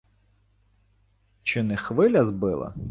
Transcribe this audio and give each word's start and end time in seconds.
Чи 1.43 1.63
не 1.63 1.77
хвиля 1.77 2.23
збила? 2.23 2.73